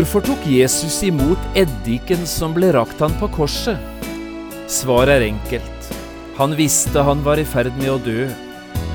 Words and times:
Hvorfor 0.00 0.22
tok 0.24 0.46
Jesus 0.48 0.94
imot 1.04 1.56
eddiken 1.60 2.22
som 2.24 2.54
ble 2.56 2.70
rakt 2.72 3.02
han 3.04 3.12
på 3.20 3.26
korset? 3.34 3.76
Svaret 4.64 5.18
er 5.18 5.24
enkelt. 5.26 5.88
Han 6.38 6.54
visste 6.56 7.02
han 7.04 7.20
var 7.20 7.36
i 7.36 7.44
ferd 7.44 7.74
med 7.76 7.90
å 7.92 7.98
dø, 8.00 8.22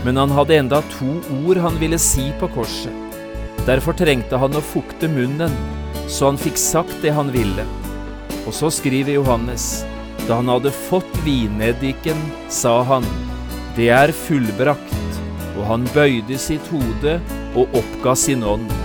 men 0.01 0.17
han 0.17 0.33
hadde 0.33 0.55
enda 0.57 0.79
to 0.95 1.19
ord 1.43 1.59
han 1.61 1.77
ville 1.77 1.99
si 2.01 2.31
på 2.39 2.49
korset. 2.55 3.21
Derfor 3.67 3.93
trengte 3.93 4.39
han 4.41 4.57
å 4.57 4.63
fukte 4.65 5.05
munnen, 5.13 5.53
så 6.09 6.31
han 6.31 6.41
fikk 6.41 6.57
sagt 6.57 6.97
det 7.05 7.13
han 7.13 7.29
ville. 7.35 7.67
Og 8.47 8.57
så 8.57 8.71
skriver 8.73 9.19
Johannes, 9.19 9.83
da 10.25 10.39
han 10.39 10.49
hadde 10.49 10.73
fått 10.87 11.21
vineddiken, 11.21 12.17
sa 12.49 12.79
han, 12.95 13.05
det 13.77 13.91
er 13.93 14.15
fullbrakt, 14.25 15.21
og 15.53 15.69
han 15.69 15.85
bøyde 15.93 16.41
sitt 16.41 16.73
hode 16.73 17.19
og 17.53 17.77
oppga 17.77 18.17
sin 18.25 18.41
ånd. 18.41 18.84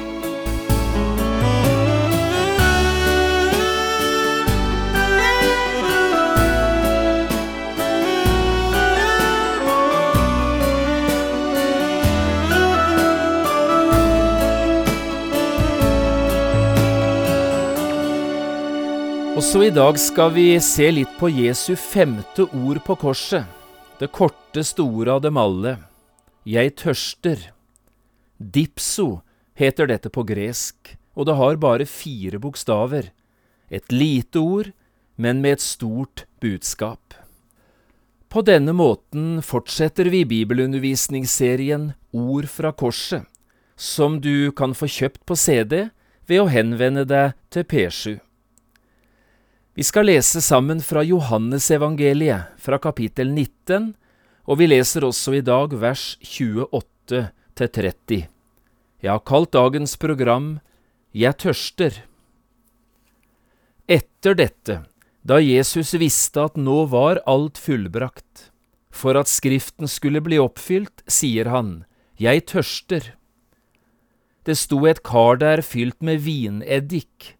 Også 19.31 19.61
i 19.63 19.69
dag 19.71 19.95
skal 19.95 20.33
vi 20.35 20.43
se 20.59 20.89
litt 20.91 21.11
på 21.15 21.29
Jesu 21.31 21.77
femte 21.79 22.43
ord 22.51 22.81
på 22.83 22.97
korset, 22.99 23.45
det 23.95 24.09
korteste 24.11 24.83
ordet 24.83 25.13
av 25.13 25.21
dem 25.23 25.37
alle. 25.39 25.77
Jeg 26.43 26.73
tørster. 26.81 27.45
Dipso 28.35 29.21
heter 29.55 29.87
dette 29.87 30.11
på 30.11 30.25
gresk, 30.27 30.97
og 31.15 31.29
det 31.29 31.35
har 31.39 31.59
bare 31.63 31.87
fire 31.87 32.41
bokstaver. 32.43 33.07
Et 33.71 33.87
lite 33.95 34.41
ord, 34.41 34.73
men 35.15 35.39
med 35.39 35.61
et 35.61 35.63
stort 35.63 36.25
budskap. 36.43 37.15
På 38.27 38.43
denne 38.43 38.75
måten 38.75 39.39
fortsetter 39.39 40.09
vi 40.11 40.25
bibelundervisningsserien 40.27 41.93
Ord 42.11 42.49
fra 42.51 42.73
korset, 42.75 43.23
som 43.79 44.19
du 44.19 44.51
kan 44.51 44.75
få 44.75 44.91
kjøpt 44.91 45.23
på 45.23 45.39
CD 45.39 45.87
ved 46.27 46.43
å 46.43 46.51
henvende 46.51 47.07
deg 47.07 47.39
til 47.47 47.63
P7. 47.63 48.19
Vi 49.71 49.83
skal 49.87 50.09
lese 50.09 50.41
sammen 50.43 50.81
fra 50.83 50.99
Johannesevangeliet, 51.07 52.57
fra 52.59 52.75
kapittel 52.83 53.29
19, 53.31 53.93
og 54.51 54.59
vi 54.59 54.67
leser 54.67 55.05
også 55.07 55.37
i 55.37 55.43
dag 55.47 55.71
vers 55.79 56.17
28 56.19 57.21
til 57.55 57.71
30. 57.79 58.25
Jeg 59.01 59.11
har 59.13 59.23
kalt 59.23 59.53
dagens 59.55 59.95
program 59.95 60.59
Jeg 61.15 61.39
tørster. 61.39 62.03
Etter 63.87 64.35
dette, 64.35 64.81
da 65.23 65.39
Jesus 65.39 65.95
visste 65.95 66.49
at 66.51 66.59
nå 66.59 66.83
var 66.91 67.23
alt 67.23 67.55
fullbrakt, 67.55 68.51
for 68.91 69.15
at 69.15 69.31
Skriften 69.31 69.87
skulle 69.87 70.19
bli 70.19 70.35
oppfylt, 70.35 70.99
sier 71.07 71.47
han, 71.47 71.85
Jeg 72.19 72.43
tørster. 72.51 73.13
Det 74.43 74.59
sto 74.59 74.83
et 74.83 74.99
kar 74.99 75.39
der 75.39 75.63
fylt 75.63 76.03
med 76.03 76.27
vineddik. 76.27 77.37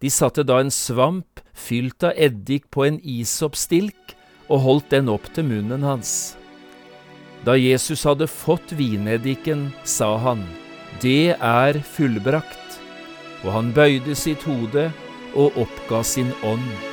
De 0.00 0.08
satte 0.08 0.44
da 0.48 0.60
en 0.62 0.72
svamp 0.72 1.42
fylt 1.52 2.04
av 2.08 2.16
eddik 2.16 2.70
på 2.72 2.86
en 2.88 2.98
isoppstilk 3.04 4.14
og 4.48 4.62
holdt 4.64 4.92
den 4.94 5.10
opp 5.12 5.28
til 5.34 5.46
munnen 5.46 5.84
hans. 5.84 6.34
Da 7.44 7.56
Jesus 7.56 8.04
hadde 8.08 8.28
fått 8.28 8.72
vineddiken, 8.76 9.70
sa 9.84 10.16
han, 10.20 10.44
Det 11.00 11.36
er 11.36 11.80
fullbrakt, 11.80 12.80
og 13.44 13.52
han 13.52 13.72
bøyde 13.72 14.16
sitt 14.16 14.44
hode 14.44 14.90
og 15.34 15.56
oppga 15.56 16.02
sin 16.04 16.32
ånd. 16.44 16.89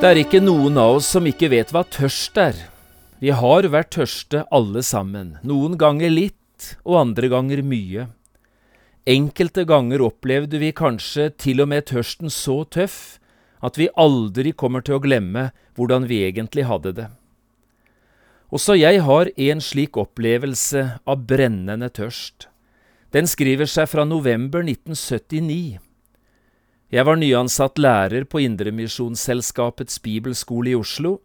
Det 0.00 0.08
er 0.08 0.16
ikke 0.22 0.38
noen 0.40 0.78
av 0.80 0.94
oss 0.96 1.10
som 1.12 1.26
ikke 1.28 1.50
vet 1.52 1.74
hva 1.76 1.82
tørst 1.84 2.38
er. 2.40 2.56
Vi 3.20 3.34
har 3.36 3.66
vært 3.68 3.90
tørste 3.92 4.46
alle 4.48 4.80
sammen, 4.80 5.34
noen 5.44 5.74
ganger 5.76 6.08
litt 6.08 6.70
og 6.88 6.96
andre 7.02 7.28
ganger 7.28 7.60
mye. 7.60 8.06
Enkelte 9.04 9.66
ganger 9.68 10.00
opplevde 10.06 10.56
vi 10.62 10.70
kanskje 10.72 11.26
til 11.36 11.60
og 11.60 11.68
med 11.74 11.84
tørsten 11.92 12.32
så 12.32 12.62
tøff 12.64 13.18
at 13.60 13.76
vi 13.76 13.90
aldri 13.92 14.54
kommer 14.56 14.80
til 14.80 14.96
å 14.96 15.02
glemme 15.04 15.50
hvordan 15.76 16.08
vi 16.08 16.22
egentlig 16.30 16.64
hadde 16.70 16.94
det. 16.96 17.10
Også 18.48 18.78
jeg 18.80 19.04
har 19.04 19.28
en 19.36 19.60
slik 19.60 20.00
opplevelse 20.00 20.86
av 21.04 21.28
brennende 21.28 21.92
tørst. 21.92 22.48
Den 23.12 23.28
skriver 23.28 23.68
seg 23.68 23.92
fra 23.92 24.08
november 24.08 24.64
1979. 24.64 25.89
Jeg 26.90 27.06
var 27.06 27.20
nyansatt 27.20 27.78
lærer 27.78 28.24
på 28.26 28.40
Indremisjonsselskapets 28.42 30.00
bibelskole 30.02 30.72
i 30.72 30.74
Oslo. 30.74 31.20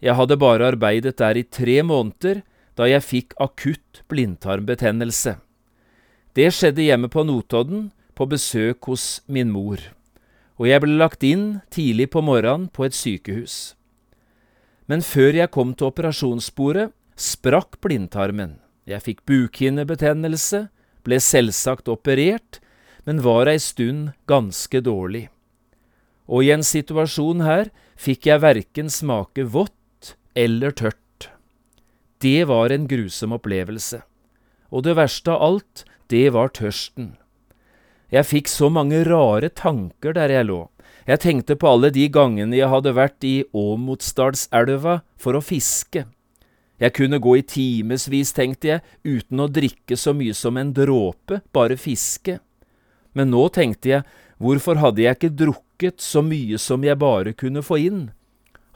Jeg 0.00 0.16
hadde 0.16 0.38
bare 0.40 0.70
arbeidet 0.72 1.18
der 1.20 1.36
i 1.36 1.44
tre 1.44 1.82
måneder 1.84 2.40
da 2.78 2.86
jeg 2.88 3.04
fikk 3.04 3.34
akutt 3.36 4.00
blindtarmbetennelse. 4.08 5.34
Det 6.32 6.48
skjedde 6.54 6.86
hjemme 6.86 7.10
på 7.12 7.24
Notodden, 7.26 7.90
på 8.16 8.26
besøk 8.26 8.88
hos 8.88 9.20
min 9.28 9.50
mor, 9.52 9.78
og 10.58 10.66
jeg 10.66 10.82
ble 10.82 10.96
lagt 10.98 11.22
inn 11.26 11.60
tidlig 11.70 12.08
på 12.14 12.22
morgenen 12.24 12.66
på 12.72 12.86
et 12.86 12.96
sykehus. 12.96 13.74
Men 14.88 15.04
før 15.04 15.36
jeg 15.36 15.52
kom 15.54 15.74
til 15.76 15.90
operasjonsbordet, 15.92 16.88
sprakk 17.14 17.76
blindtarmen. 17.84 18.56
Jeg 18.88 19.04
fikk 19.04 19.20
bukhinnebetennelse, 19.28 20.64
ble 21.04 21.20
selvsagt 21.22 21.90
operert, 21.92 22.62
men 23.08 23.22
var 23.24 23.48
ei 23.48 23.56
stund 23.56 24.10
ganske 24.28 24.82
dårlig. 24.84 25.30
Og 26.28 26.44
i 26.44 26.50
en 26.52 26.64
situasjon 26.66 27.40
her 27.40 27.70
fikk 27.96 28.26
jeg 28.28 28.42
verken 28.42 28.90
smake 28.92 29.46
vått 29.48 30.10
eller 30.36 30.74
tørt. 30.76 31.30
Det 32.20 32.44
var 32.50 32.68
en 32.74 32.84
grusom 32.90 33.32
opplevelse. 33.32 34.02
Og 34.68 34.84
det 34.84 34.98
verste 34.98 35.32
av 35.32 35.40
alt, 35.46 35.84
det 36.12 36.26
var 36.34 36.52
tørsten. 36.52 37.14
Jeg 38.12 38.28
fikk 38.28 38.50
så 38.52 38.68
mange 38.68 39.00
rare 39.08 39.48
tanker 39.48 40.12
der 40.12 40.34
jeg 40.34 40.48
lå. 40.50 40.66
Jeg 41.08 41.22
tenkte 41.22 41.56
på 41.56 41.70
alle 41.70 41.88
de 41.94 42.04
gangene 42.12 42.58
jeg 42.58 42.68
hadde 42.68 42.92
vært 42.92 43.24
i 43.24 43.38
Åmotsdalselva 43.56 44.98
for 45.16 45.38
å 45.38 45.40
fiske. 45.40 46.04
Jeg 46.76 46.94
kunne 46.94 47.22
gå 47.24 47.38
i 47.40 47.46
timevis, 47.54 48.34
tenkte 48.36 48.68
jeg, 48.74 48.84
uten 49.00 49.40
å 49.40 49.48
drikke 49.48 49.96
så 49.96 50.12
mye 50.12 50.36
som 50.36 50.60
en 50.60 50.74
dråpe, 50.76 51.40
bare 51.56 51.80
fiske. 51.80 52.36
Men 53.18 53.32
nå 53.34 53.48
tenkte 53.50 53.90
jeg, 53.90 54.06
hvorfor 54.38 54.78
hadde 54.78 55.02
jeg 55.02 55.18
ikke 55.18 55.34
drukket 55.34 56.04
så 56.04 56.22
mye 56.22 56.60
som 56.62 56.84
jeg 56.86 57.00
bare 57.00 57.34
kunne 57.34 57.64
få 57.66 57.80
inn? 57.88 58.04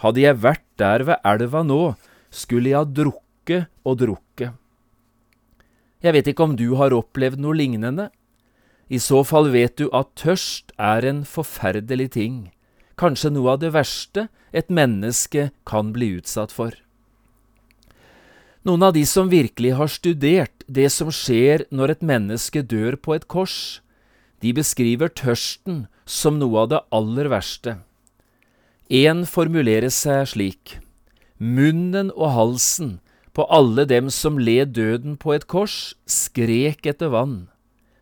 Hadde 0.02 0.24
jeg 0.24 0.40
vært 0.42 0.66
der 0.82 1.06
ved 1.06 1.22
elva 1.22 1.62
nå, 1.62 1.94
skulle 2.34 2.72
jeg 2.72 2.80
ha 2.80 2.88
drukket 2.88 3.70
og 3.86 4.00
drukket. 4.02 4.58
Jeg 6.02 6.16
vet 6.16 6.32
ikke 6.32 6.48
om 6.48 6.56
du 6.58 6.72
har 6.80 6.94
opplevd 6.96 7.38
noe 7.38 7.54
lignende. 7.54 8.08
I 8.90 8.98
så 8.98 9.22
fall 9.22 9.52
vet 9.54 9.76
du 9.78 9.86
at 9.94 10.10
tørst 10.18 10.74
er 10.74 11.06
en 11.06 11.22
forferdelig 11.28 12.08
ting, 12.18 12.38
kanskje 12.98 13.30
noe 13.30 13.54
av 13.54 13.62
det 13.62 13.70
verste 13.76 14.26
et 14.50 14.68
menneske 14.68 15.52
kan 15.68 15.94
bli 15.94 16.16
utsatt 16.18 16.50
for. 16.52 16.74
Noen 18.66 18.82
av 18.86 18.92
de 18.94 19.02
som 19.06 19.30
virkelig 19.30 19.72
har 19.78 19.90
studert 19.90 20.66
det 20.66 20.88
som 20.94 21.08
skjer 21.14 21.64
når 21.74 21.96
et 21.96 22.04
menneske 22.10 22.62
dør 22.62 22.98
på 22.98 23.14
et 23.16 23.24
kors, 23.30 23.80
de 24.42 24.52
beskriver 24.56 25.12
tørsten 25.14 25.86
som 26.04 26.38
noe 26.40 26.64
av 26.64 26.72
det 26.72 26.82
aller 26.94 27.30
verste. 27.30 27.78
En 28.90 29.22
formulerer 29.24 29.92
seg 29.94 30.26
slik. 30.34 30.76
Munnen 31.38 32.10
og 32.12 32.34
halsen 32.36 32.96
på 33.32 33.46
alle 33.48 33.86
dem 33.88 34.10
som 34.12 34.36
led 34.38 34.74
døden 34.76 35.16
på 35.16 35.32
et 35.32 35.46
kors, 35.48 35.94
skrek 36.04 36.84
etter 36.86 37.12
vann. 37.14 37.48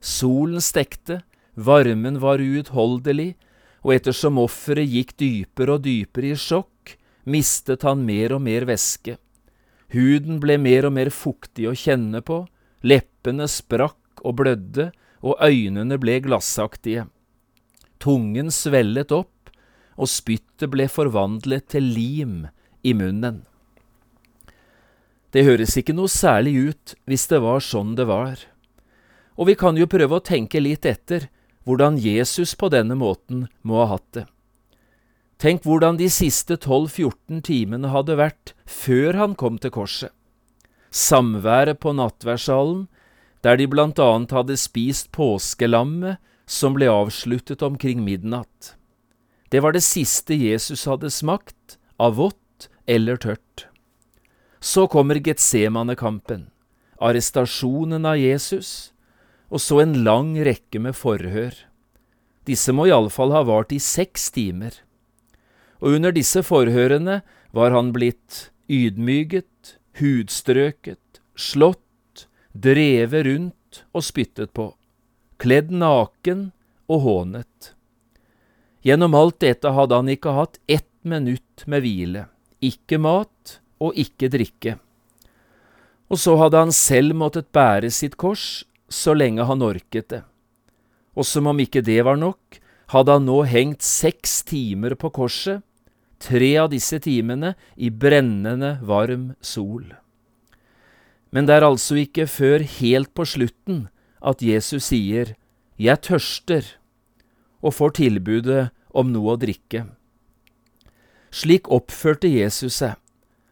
Solen 0.01 0.63
stekte, 0.65 1.21
varmen 1.55 2.19
var 2.23 2.43
uutholdelig, 2.43 3.35
og 3.87 3.95
ettersom 3.95 4.41
offeret 4.43 4.91
gikk 4.91 5.15
dypere 5.21 5.77
og 5.77 5.85
dypere 5.87 6.33
i 6.35 6.39
sjokk, 6.39 6.97
mistet 7.25 7.85
han 7.87 8.03
mer 8.05 8.35
og 8.37 8.43
mer 8.45 8.67
væske. 8.69 9.17
Huden 9.95 10.41
ble 10.43 10.57
mer 10.61 10.89
og 10.89 10.95
mer 10.97 11.11
fuktig 11.15 11.69
å 11.71 11.77
kjenne 11.77 12.21
på, 12.27 12.43
leppene 12.83 13.47
sprakk 13.51 14.25
og 14.25 14.37
blødde, 14.41 14.91
og 15.21 15.41
øynene 15.45 15.99
ble 16.01 16.19
glassaktige. 16.25 17.07
Tungen 18.01 18.51
svellet 18.55 19.13
opp, 19.13 19.51
og 20.01 20.09
spyttet 20.09 20.71
ble 20.73 20.87
forvandlet 20.89 21.69
til 21.75 21.91
lim 21.93 22.37
i 22.83 22.95
munnen. 22.97 23.43
Det 25.31 25.45
høres 25.47 25.77
ikke 25.79 25.95
noe 25.95 26.11
særlig 26.11 26.55
ut 26.73 26.95
hvis 27.07 27.29
det 27.31 27.43
var 27.45 27.61
sånn 27.63 27.95
det 27.99 28.09
var. 28.09 28.41
Og 29.39 29.51
vi 29.51 29.55
kan 29.61 29.77
jo 29.79 29.89
prøve 29.91 30.19
å 30.19 30.25
tenke 30.25 30.63
litt 30.63 30.89
etter 30.89 31.29
hvordan 31.69 32.01
Jesus 32.01 32.57
på 32.59 32.71
denne 32.73 32.97
måten 32.99 33.47
må 33.63 33.83
ha 33.83 33.93
hatt 33.95 34.09
det. 34.17 34.25
Tenk 35.41 35.65
hvordan 35.65 35.97
de 35.97 36.11
siste 36.13 36.59
12–14 36.59 37.45
timene 37.47 37.93
hadde 37.95 38.19
vært 38.21 38.53
før 38.69 39.17
han 39.17 39.37
kom 39.39 39.57
til 39.61 39.73
korset. 39.73 40.13
Samværet 40.91 41.79
på 41.81 41.95
nattværsalen, 41.97 42.89
der 43.45 43.57
de 43.57 43.67
blant 43.71 43.99
annet 44.03 44.35
hadde 44.37 44.59
spist 44.61 45.11
påskelammet 45.17 46.21
som 46.51 46.75
ble 46.77 46.91
avsluttet 46.91 47.63
omkring 47.63 48.03
midnatt. 48.05 48.75
Det 49.51 49.63
var 49.65 49.75
det 49.75 49.83
siste 49.87 50.37
Jesus 50.37 50.85
hadde 50.87 51.11
smakt, 51.11 51.79
av 52.01 52.17
vått 52.17 52.71
eller 52.89 53.19
tørt. 53.21 53.67
Så 54.61 54.87
kommer 54.89 55.21
Getsemane-kampen, 55.21 56.49
arrestasjonen 57.01 58.07
av 58.07 58.17
Jesus, 58.21 58.93
og 59.51 59.61
så 59.61 59.83
en 59.83 59.99
lang 60.05 60.37
rekke 60.47 60.81
med 60.81 60.97
forhør. 60.97 61.53
Disse 62.49 62.73
må 62.73 62.87
iallfall 62.89 63.35
ha 63.35 63.43
vart 63.49 63.73
i 63.75 63.81
seks 63.83 64.31
timer. 64.33 64.73
Og 65.81 65.97
under 65.99 66.15
disse 66.15 66.43
forhørene 66.45 67.21
var 67.57 67.75
han 67.75 67.93
blitt 67.97 68.51
ydmyget, 68.71 69.77
hudstrøket, 70.01 71.21
slått, 71.37 71.85
drevet 72.53 73.27
rundt 73.27 73.83
og 73.95 74.05
spyttet 74.05 74.53
på, 74.57 74.73
kledd 75.41 75.71
naken 75.71 76.51
og 76.91 77.05
hånet. 77.07 77.75
Gjennom 78.83 79.15
alt 79.15 79.41
dette 79.45 79.71
hadde 79.77 79.99
han 79.99 80.09
ikke 80.11 80.35
hatt 80.35 80.59
ett 80.67 80.89
minutt 81.03 81.67
med 81.67 81.85
hvile, 81.85 82.27
ikke 82.61 82.99
mat, 83.01 83.61
og 83.81 83.97
ikke 83.97 84.29
drikke. 84.33 84.77
Og 86.11 86.19
så 86.21 86.35
hadde 86.41 86.59
han 86.59 86.73
selv 86.75 87.17
måttet 87.17 87.49
bære 87.55 87.89
sitt 87.95 88.19
kors 88.21 88.65
så 88.91 89.15
lenge 89.15 89.47
han 89.47 89.63
orket 89.63 90.11
det. 90.11 90.21
Og 91.17 91.27
som 91.27 91.49
om 91.51 91.63
ikke 91.63 91.83
det 91.85 92.01
var 92.05 92.19
nok, 92.21 92.59
hadde 92.91 93.15
han 93.15 93.27
nå 93.29 93.43
hengt 93.47 93.87
seks 93.87 94.41
timer 94.49 94.97
på 94.99 95.13
korset, 95.15 95.63
tre 96.21 96.51
av 96.61 96.69
disse 96.73 96.99
timene 97.01 97.55
i 97.77 97.89
brennende 97.91 98.77
varm 98.85 99.31
sol. 99.41 99.87
Men 101.31 101.47
det 101.47 101.59
er 101.59 101.67
altså 101.67 102.01
ikke 102.03 102.27
før 102.27 102.65
helt 102.81 103.13
på 103.15 103.27
slutten 103.29 103.87
at 104.21 104.43
Jesus 104.43 104.91
sier 104.91 105.37
Jeg 105.81 106.03
tørster, 106.05 106.65
og 107.63 107.75
får 107.77 107.97
tilbudet 108.01 108.71
om 108.93 109.13
noe 109.13 109.37
å 109.37 109.41
drikke. 109.41 109.87
Slik 111.31 111.71
oppførte 111.71 112.29
Jesus 112.29 112.81
seg 112.81 112.99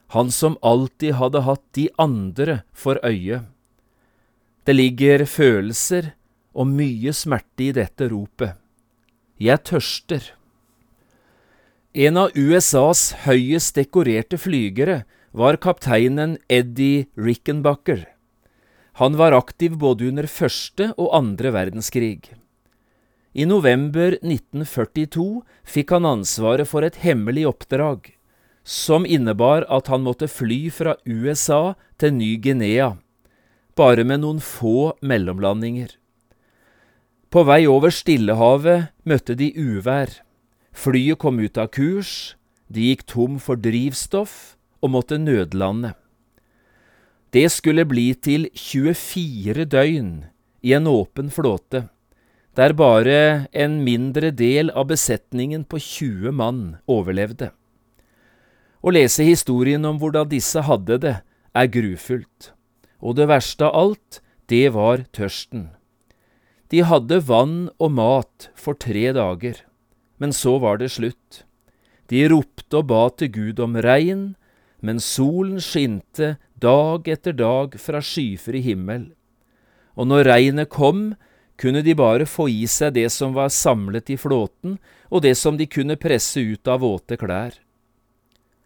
han 0.08 0.30
som 0.32 0.56
alltid 0.64 1.19
hadde 1.20 1.44
hatt 1.44 1.64
de 1.76 1.88
andre 2.00 2.62
for 2.72 3.00
øye. 3.04 3.42
Det 4.64 4.75
ligger 4.76 5.25
følelser 5.28 6.12
og 6.56 6.70
mye 6.72 7.12
smerte 7.12 7.69
i 7.69 7.75
dette 7.76 8.08
ropet. 8.08 8.56
Jeg 9.38 9.60
tørster. 9.69 10.32
En 11.92 12.16
av 12.25 12.32
USAs 12.36 13.12
høyest 13.26 13.76
dekorerte 13.76 14.40
flygere 14.40 15.02
var 15.32 15.56
kapteinen 15.56 16.38
Eddie 16.48 17.06
Rickenbacker. 17.16 18.06
Han 18.98 19.16
var 19.16 19.32
aktiv 19.32 19.76
både 19.78 20.08
under 20.08 20.26
første 20.26 20.92
og 20.96 21.12
andre 21.14 21.52
verdenskrig. 21.54 22.32
I 23.32 23.44
november 23.46 24.16
1942 24.19 25.42
fikk 25.69 25.92
han 25.94 26.08
ansvaret 26.08 26.66
for 26.66 26.82
et 26.82 26.98
hemmelig 27.04 27.46
oppdrag 27.46 28.14
som 28.69 29.06
innebar 29.06 29.64
at 29.72 29.86
han 29.88 30.02
måtte 30.04 30.28
fly 30.28 30.69
fra 30.69 30.96
USA 31.08 31.72
til 31.96 32.12
Ny-Guinea, 32.19 32.98
bare 33.72 34.04
med 34.04 34.20
noen 34.20 34.42
få 34.44 34.92
mellomlandinger. 35.00 35.94
På 37.32 37.46
vei 37.48 37.62
over 37.69 37.92
Stillehavet 37.92 38.90
møtte 39.08 39.36
de 39.38 39.48
uvær. 39.56 40.10
Flyet 40.72 41.20
kom 41.20 41.40
ut 41.40 41.56
av 41.56 41.70
kurs, 41.72 42.36
de 42.69 42.90
gikk 42.90 43.06
tom 43.08 43.38
for 43.40 43.56
drivstoff 43.56 44.57
og 44.82 44.92
måtte 44.94 45.19
nødlande. 45.19 45.94
Det 47.32 47.46
skulle 47.52 47.84
bli 47.84 48.14
til 48.14 48.48
24 48.56 49.66
døgn 49.69 50.12
i 50.64 50.72
en 50.72 50.88
åpen 50.88 51.28
flåte, 51.30 51.88
der 52.56 52.72
bare 52.75 53.46
en 53.52 53.82
mindre 53.84 54.30
del 54.34 54.72
av 54.75 54.88
besetningen 54.90 55.66
på 55.69 55.78
20 55.78 56.32
mann 56.34 56.62
overlevde. 56.90 57.52
Å 58.80 58.94
lese 58.94 59.26
historien 59.26 59.84
om 59.84 59.98
hvordan 60.00 60.30
disse 60.30 60.62
hadde 60.64 60.98
det, 61.02 61.16
er 61.54 61.70
grufullt, 61.75 62.52
og 63.02 63.19
det 63.19 63.28
verste 63.30 63.66
av 63.66 63.76
alt, 63.76 64.20
det 64.48 64.70
var 64.75 65.04
tørsten. 65.12 65.69
De 66.72 66.82
hadde 66.84 67.20
vann 67.28 67.69
og 67.80 67.92
mat 67.96 68.48
for 68.56 68.78
tre 68.78 69.10
dager, 69.16 69.60
men 70.19 70.34
så 70.34 70.58
var 70.62 70.80
det 70.80 70.92
slutt. 70.94 71.44
De 72.08 72.25
ropte 72.30 72.80
og 72.80 72.88
ba 72.90 73.08
til 73.12 73.32
Gud 73.32 73.60
om 73.60 73.76
regn, 73.76 74.34
men 74.80 75.00
solen 75.02 75.60
skinte 75.62 76.36
dag 76.54 77.08
etter 77.08 77.34
dag 77.34 77.75
fra 77.80 78.02
skyfri 78.02 78.62
himmel. 78.62 79.10
Og 79.99 80.06
når 80.06 80.28
regnet 80.30 80.70
kom, 80.70 81.16
kunne 81.58 81.82
de 81.82 81.94
bare 81.99 82.26
få 82.26 82.47
i 82.52 82.66
seg 82.70 82.94
det 82.94 83.08
som 83.11 83.35
var 83.35 83.50
samlet 83.50 84.11
i 84.14 84.18
flåten, 84.20 84.76
og 85.11 85.25
det 85.26 85.35
som 85.38 85.58
de 85.58 85.66
kunne 85.66 85.99
presse 85.99 86.38
ut 86.38 86.70
av 86.70 86.85
våte 86.85 87.18
klær. 87.18 87.56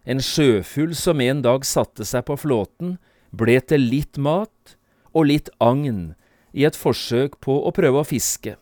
En 0.05 0.21
sjøfugl 0.21 0.93
som 0.99 1.21
en 1.23 1.41
dag 1.41 1.65
satte 1.65 2.05
seg 2.05 2.25
på 2.27 2.37
flåten, 2.37 2.97
ble 3.31 3.57
til 3.65 3.87
litt 3.89 4.19
mat 4.21 4.75
og 5.13 5.29
litt 5.31 5.49
agn 5.63 6.13
i 6.53 6.67
et 6.67 6.77
forsøk 6.77 7.39
på 7.41 7.55
å 7.65 7.71
prøve 7.73 8.03
å 8.03 8.07
fiske. 8.07 8.57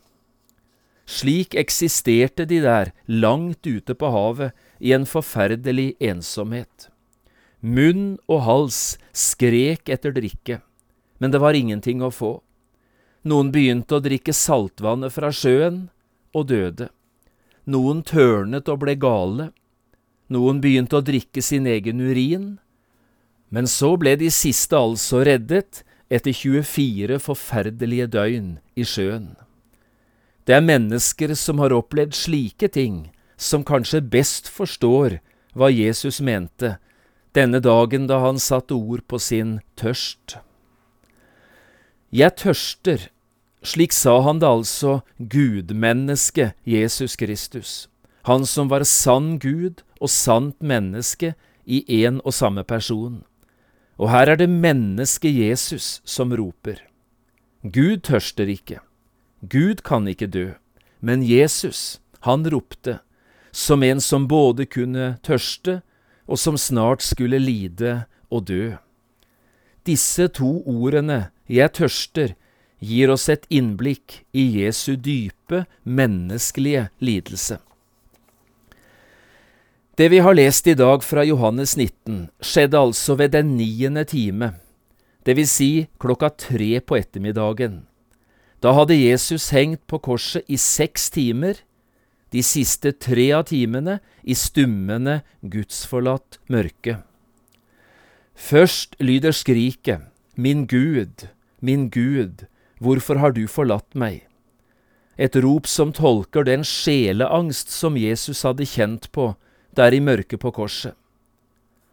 Slik 1.12 1.58
eksisterte 1.60 2.46
de 2.48 2.62
der 2.64 2.94
langt 3.10 3.68
ute 3.68 3.98
på 3.98 4.14
havet 4.14 4.56
i 4.80 4.94
en 4.96 5.08
forferdelig 5.10 5.96
ensomhet. 6.00 6.91
Munn 7.62 8.18
og 8.26 8.42
hals 8.48 8.98
skrek 9.14 9.90
etter 9.94 10.14
drikke, 10.16 10.62
men 11.22 11.34
det 11.34 11.42
var 11.44 11.54
ingenting 11.54 12.02
å 12.02 12.10
få. 12.10 12.40
Noen 13.22 13.52
begynte 13.54 14.00
å 14.00 14.02
drikke 14.02 14.34
saltvannet 14.34 15.14
fra 15.14 15.30
sjøen, 15.30 15.84
og 16.34 16.48
døde. 16.50 16.88
Noen 17.70 18.02
tørnet 18.08 18.70
og 18.72 18.82
ble 18.82 18.96
gale. 18.98 19.52
Noen 20.32 20.62
begynte 20.64 20.98
å 20.98 21.06
drikke 21.06 21.44
sin 21.44 21.68
egen 21.68 22.02
urin, 22.02 22.56
men 23.52 23.68
så 23.68 23.94
ble 24.00 24.16
de 24.18 24.32
siste 24.32 24.80
altså 24.80 25.26
reddet 25.28 25.84
etter 26.10 26.34
24 26.34 27.20
forferdelige 27.20 28.08
døgn 28.16 28.54
i 28.80 28.88
sjøen. 28.88 29.36
Det 30.48 30.56
er 30.56 30.66
mennesker 30.66 31.36
som 31.38 31.60
har 31.62 31.76
opplevd 31.76 32.16
slike 32.18 32.72
ting, 32.72 33.12
som 33.38 33.68
kanskje 33.68 34.02
best 34.02 34.50
forstår 34.50 35.20
hva 35.54 35.70
Jesus 35.70 36.22
mente 36.24 36.78
denne 37.36 37.62
dagen 37.64 38.08
da 38.08 38.20
han 38.26 38.40
satte 38.40 38.76
ord 38.76 39.06
på 39.08 39.20
sin 39.20 39.60
tørst. 39.80 40.38
Jeg 42.12 42.36
tørster, 42.36 43.08
slik 43.64 43.94
sa 43.96 44.20
han 44.26 44.42
det 44.42 44.50
altså 44.50 45.00
gudmennesket 45.18 46.58
Jesus 46.68 47.16
Kristus 47.16 47.88
han 48.24 48.46
som 48.46 48.70
var 48.70 48.84
sann 48.86 49.38
Gud 49.40 49.82
og 50.00 50.10
sant 50.10 50.62
menneske 50.62 51.34
i 51.66 51.84
én 52.06 52.20
og 52.26 52.34
samme 52.34 52.64
person. 52.64 53.22
Og 53.98 54.10
her 54.10 54.34
er 54.34 54.40
det 54.42 54.50
mennesket 54.50 55.34
Jesus 55.34 56.02
som 56.06 56.34
roper. 56.34 56.82
Gud 57.62 58.02
tørster 58.06 58.50
ikke. 58.50 58.80
Gud 59.42 59.82
kan 59.86 60.08
ikke 60.08 60.28
dø. 60.30 60.48
Men 61.02 61.22
Jesus, 61.26 62.00
han 62.26 62.46
ropte, 62.50 63.00
som 63.52 63.84
en 63.84 64.02
som 64.02 64.28
både 64.28 64.66
kunne 64.66 65.18
tørste, 65.26 65.82
og 66.32 66.40
som 66.40 66.58
snart 66.58 67.04
skulle 67.04 67.42
lide 67.44 68.06
og 68.32 68.48
dø. 68.48 68.72
Disse 69.86 70.30
to 70.32 70.62
ordene, 70.64 71.32
jeg 71.50 71.74
tørster, 71.76 72.36
gir 72.82 73.12
oss 73.14 73.28
et 73.30 73.44
innblikk 73.54 74.22
i 74.34 74.46
Jesu 74.62 74.96
dype, 74.96 75.66
menneskelige 75.84 76.88
lidelse. 77.04 77.60
Det 80.00 80.08
vi 80.10 80.22
har 80.24 80.34
lest 80.34 80.66
i 80.72 80.78
dag 80.78 81.04
fra 81.04 81.26
Johannes 81.28 81.76
19, 81.78 82.30
skjedde 82.42 82.80
altså 82.80 83.18
ved 83.20 83.36
den 83.36 83.58
niende 83.58 84.06
time, 84.08 84.54
det 85.26 85.36
vil 85.38 85.46
si 85.46 85.72
klokka 86.02 86.32
tre 86.34 86.80
på 86.82 86.98
ettermiddagen. 86.98 87.84
Da 88.62 88.74
hadde 88.78 88.98
Jesus 88.98 89.50
hengt 89.54 89.84
på 89.90 90.00
korset 90.02 90.48
i 90.50 90.58
seks 90.58 91.10
timer, 91.14 91.60
de 92.32 92.44
siste 92.44 92.94
tre 92.96 93.28
av 93.36 93.50
timene 93.50 94.00
i 94.24 94.36
stummende, 94.38 95.22
gudsforlatt 95.42 96.40
mørke. 96.52 97.02
Først 98.36 98.96
lyder 99.00 99.36
skriket, 99.36 100.08
Min 100.36 100.66
Gud, 100.66 101.28
min 101.60 101.90
Gud, 101.90 102.48
hvorfor 102.80 103.20
har 103.20 103.32
du 103.36 103.48
forlatt 103.48 103.94
meg? 103.94 104.24
Et 105.18 105.36
rop 105.36 105.68
som 105.68 105.92
tolker 105.94 106.48
den 106.48 106.64
sjeleangst 106.64 107.70
som 107.70 108.00
Jesus 108.00 108.42
hadde 108.48 108.66
kjent 108.66 109.12
på 109.12 109.34
der 109.78 109.94
i 109.94 110.00
mørket 110.00 110.40
på 110.42 110.52
korset. 110.56 110.96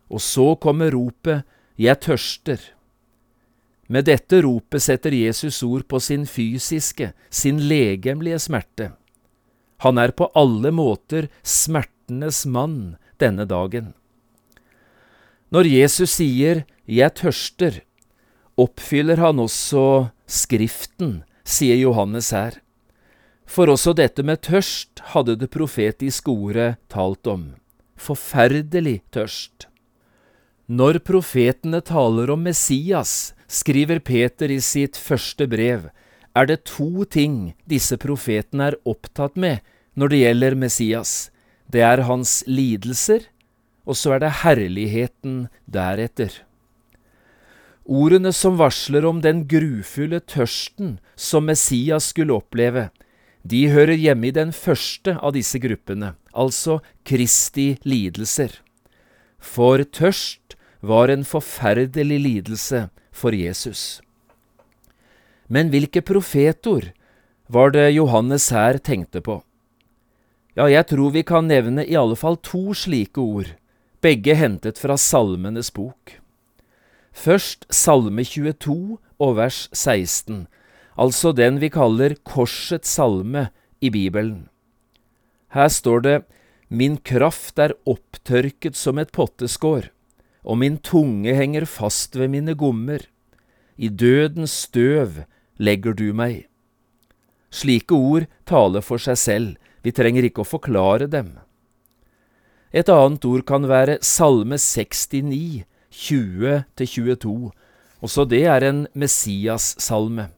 Og 0.09 0.23
så 0.23 0.55
kommer 0.57 0.95
ropet 0.95 1.45
Jeg 1.77 2.01
tørster. 2.01 2.59
Med 3.89 4.05
dette 4.05 4.41
ropet 4.43 4.83
setter 4.83 5.13
Jesus 5.13 5.63
ord 5.63 5.85
på 5.89 6.01
sin 6.01 6.27
fysiske, 6.27 7.13
sin 7.31 7.61
legemlige 7.61 8.39
smerte. 8.39 8.93
Han 9.85 9.99
er 9.99 10.15
på 10.15 10.31
alle 10.39 10.73
måter 10.75 11.29
smertenes 11.43 12.45
mann 12.47 12.97
denne 13.23 13.47
dagen. 13.47 13.93
Når 15.55 15.69
Jesus 15.71 16.19
sier 16.19 16.65
Jeg 16.85 17.15
tørster, 17.21 17.83
oppfyller 18.59 19.21
han 19.23 19.39
også 19.41 20.11
Skriften, 20.29 21.23
sier 21.45 21.79
Johannes 21.79 22.33
her. 22.37 22.59
For 23.49 23.71
også 23.73 23.95
dette 23.97 24.25
med 24.27 24.43
tørst 24.45 25.01
hadde 25.15 25.39
det 25.41 25.49
profetiske 25.55 26.29
ordet 26.29 26.77
talt 26.93 27.27
om 27.31 27.55
forferdelig 27.99 29.01
tørst. 29.15 29.67
Når 30.69 31.01
profetene 31.07 31.81
taler 31.81 32.31
om 32.31 32.45
Messias, 32.45 33.33
skriver 33.49 34.03
Peter 34.05 34.53
i 34.53 34.61
sitt 34.61 34.99
første 35.01 35.49
brev, 35.49 35.89
er 36.37 36.49
det 36.49 36.65
to 36.69 37.05
ting 37.05 37.55
disse 37.71 37.97
profetene 38.01 38.71
er 38.73 38.79
opptatt 38.89 39.37
med 39.37 39.65
når 39.99 40.13
det 40.13 40.21
gjelder 40.23 40.59
Messias. 40.59 41.13
Det 41.69 41.83
er 41.85 42.05
hans 42.09 42.43
lidelser, 42.47 43.27
og 43.89 43.97
så 43.97 44.17
er 44.17 44.23
det 44.25 44.37
herligheten 44.43 45.49
deretter. 45.67 46.31
Ordene 47.89 48.35
som 48.37 48.59
varsler 48.61 49.07
om 49.09 49.23
den 49.25 49.47
grufulle 49.49 50.21
tørsten 50.21 50.99
som 51.17 51.49
Messias 51.49 52.11
skulle 52.13 52.37
oppleve, 52.37 52.91
de 53.49 53.69
hører 53.73 53.97
hjemme 53.97 54.29
i 54.29 54.35
den 54.35 54.51
første 54.53 55.15
av 55.25 55.33
disse 55.33 55.61
gruppene, 55.63 56.13
altså 56.37 56.83
Kristi 57.09 57.79
lidelser. 57.89 58.53
For 59.39 59.81
tørst 59.85 60.59
var 60.85 61.09
en 61.09 61.25
forferdelig 61.25 62.19
lidelse 62.21 62.89
for 63.15 63.33
Jesus. 63.33 64.03
Men 65.49 65.73
hvilke 65.73 66.05
profetord 66.05 66.93
var 67.49 67.73
det 67.73 67.91
Johannes 67.97 68.51
her 68.53 68.79
tenkte 68.79 69.23
på? 69.25 69.41
Ja, 70.59 70.67
jeg 70.69 70.89
tror 70.91 71.13
vi 71.15 71.25
kan 71.25 71.49
nevne 71.49 71.85
i 71.87 71.97
alle 71.97 72.17
fall 72.19 72.37
to 72.45 72.75
slike 72.77 73.21
ord, 73.23 73.55
begge 74.05 74.35
hentet 74.37 74.81
fra 74.81 74.99
Salmenes 75.01 75.71
bok. 75.73 76.19
Først 77.15 77.65
Salme 77.73 78.25
22 78.27 78.99
og 79.19 79.37
vers 79.39 79.67
16, 79.73 80.47
altså 80.99 81.33
den 81.33 81.61
vi 81.63 81.71
kaller 81.73 82.17
Korsets 82.27 82.91
salme 82.99 83.49
i 83.81 83.91
Bibelen. 83.91 84.49
Her 85.55 85.71
står 85.73 86.05
det 86.05 86.17
Min 86.69 86.99
kraft 86.99 87.59
er 87.59 87.73
opptørket 87.89 88.77
som 88.77 88.99
et 88.99 89.15
potteskår, 89.15 89.89
og 90.45 90.59
min 90.61 90.77
tunge 90.77 91.33
henger 91.35 91.65
fast 91.65 92.19
ved 92.19 92.29
mine 92.29 92.55
gommer. 92.55 93.01
I 93.79 93.89
dødens 93.89 94.67
støv 94.67 95.23
legger 95.59 95.95
du 95.99 96.13
meg. 96.17 96.47
Slike 97.51 97.95
ord 97.95 98.27
taler 98.49 98.85
for 98.85 99.01
seg 99.03 99.19
selv, 99.19 99.55
vi 99.83 99.95
trenger 99.95 100.27
ikke 100.27 100.45
å 100.45 100.49
forklare 100.49 101.09
dem. 101.11 101.37
Et 102.73 102.89
annet 102.93 103.25
ord 103.25 103.45
kan 103.49 103.65
være 103.69 103.99
Salme 104.05 104.59
69, 104.61 105.65
20–22, 105.89 107.53
også 108.05 108.27
det 108.29 108.45
er 108.47 108.67
en 108.67 108.85
Messias-salme. 108.93 110.29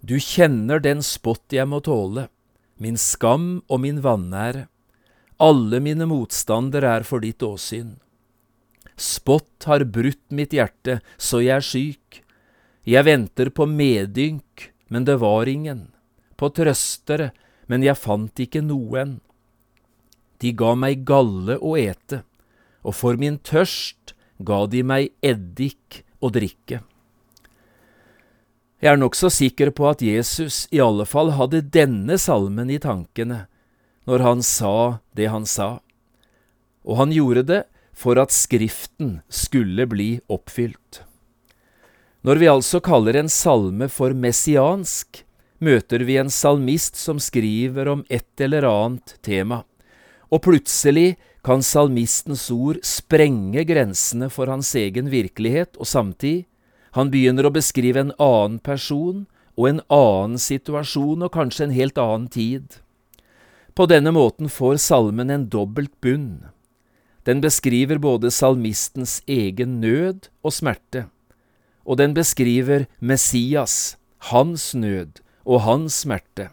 Du 0.00 0.16
kjenner 0.22 0.80
den 0.80 1.02
spott 1.04 1.52
jeg 1.52 1.68
må 1.68 1.82
tåle 1.84 2.28
min 2.76 2.98
skam 3.00 3.62
og 3.68 3.80
min 3.84 4.02
vanære. 4.04 4.66
Alle 5.40 5.80
mine 5.84 6.06
motstandere 6.08 6.96
er 6.98 7.06
for 7.08 7.24
ditt 7.24 7.42
åsyn. 7.44 7.96
Spott 8.96 9.66
har 9.68 9.84
brutt 9.84 10.24
mitt 10.32 10.54
hjerte 10.56 11.00
så 11.16 11.42
jeg 11.44 11.56
er 11.56 11.64
syk. 11.64 12.22
Jeg 12.86 13.02
venter 13.02 13.48
på 13.50 13.66
medynk, 13.66 14.68
men 14.86 15.04
det 15.04 15.16
var 15.18 15.48
ingen. 15.50 15.88
På 16.38 16.52
trøstere, 16.54 17.32
men 17.66 17.82
jeg 17.82 17.98
fant 17.98 18.38
ikke 18.38 18.62
noen. 18.62 19.16
De 20.38 20.52
ga 20.54 20.76
meg 20.78 21.02
galle 21.08 21.56
å 21.58 21.74
ete, 21.80 22.20
og 22.86 22.94
for 22.94 23.18
min 23.18 23.40
tørst 23.42 24.14
ga 24.38 24.60
de 24.70 24.84
meg 24.86 25.10
eddik 25.18 26.04
å 26.22 26.30
drikke. 26.30 26.84
Jeg 28.78 28.92
er 28.92 29.00
nokså 29.00 29.32
sikker 29.34 29.72
på 29.74 29.88
at 29.90 30.04
Jesus 30.04 30.66
i 30.70 30.78
alle 30.84 31.08
fall 31.08 31.32
hadde 31.34 31.64
denne 31.74 32.20
salmen 32.22 32.70
i 32.70 32.78
tankene 32.78 33.46
når 34.06 34.22
han 34.22 34.46
sa 34.46 35.00
det 35.16 35.26
han 35.32 35.48
sa, 35.48 35.80
og 36.86 37.00
han 37.00 37.10
gjorde 37.10 37.42
det 37.48 37.60
for 37.96 38.20
at 38.22 38.30
Skriften 38.30 39.16
skulle 39.32 39.88
bli 39.90 40.10
oppfylt. 40.30 41.00
Når 42.26 42.40
vi 42.42 42.48
altså 42.50 42.80
kaller 42.82 43.14
en 43.20 43.28
salme 43.30 43.86
for 43.86 44.10
messiansk, 44.10 45.20
møter 45.62 46.02
vi 46.02 46.16
en 46.18 46.32
salmist 46.32 46.98
som 46.98 47.20
skriver 47.22 47.86
om 47.92 48.02
et 48.10 48.42
eller 48.42 48.66
annet 48.66 49.14
tema, 49.22 49.60
og 50.26 50.42
plutselig 50.42 51.14
kan 51.46 51.62
salmistens 51.62 52.48
ord 52.50 52.82
sprenge 52.82 53.62
grensene 53.68 54.26
for 54.26 54.50
hans 54.50 54.72
egen 54.74 55.06
virkelighet 55.12 55.78
og 55.78 55.86
samtid, 55.86 56.42
han 56.98 57.14
begynner 57.14 57.46
å 57.46 57.54
beskrive 57.54 58.02
en 58.02 58.14
annen 58.18 58.58
person 58.58 59.26
og 59.54 59.70
en 59.70 59.80
annen 59.86 60.38
situasjon 60.42 61.22
og 61.22 61.34
kanskje 61.36 61.68
en 61.68 61.78
helt 61.78 62.00
annen 62.00 62.26
tid. 62.26 62.80
På 63.78 63.86
denne 63.86 64.10
måten 64.10 64.50
får 64.50 64.80
salmen 64.82 65.30
en 65.30 65.46
dobbelt 65.52 65.94
bunn. 66.02 66.48
Den 67.22 67.38
beskriver 67.44 68.02
både 68.02 68.34
salmistens 68.34 69.20
egen 69.30 69.78
nød 69.78 70.32
og 70.42 70.56
smerte, 70.56 71.06
og 71.86 72.00
den 72.00 72.14
beskriver 72.14 72.88
Messias, 72.98 73.96
hans 74.30 74.74
nød 74.74 75.22
og 75.46 75.62
hans 75.62 76.02
smerte. 76.02 76.50